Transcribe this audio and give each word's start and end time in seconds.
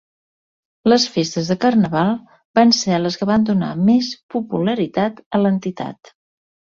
Les 0.91 1.03
festes 1.17 1.49
de 1.51 1.57
Carnaval 1.65 2.09
van 2.59 2.73
ser 2.77 2.97
les 3.01 3.17
que 3.19 3.27
van 3.31 3.45
donar 3.49 3.69
més 3.91 4.09
popularitat 4.37 5.21
a 5.39 5.43
l'entitat. 5.43 6.11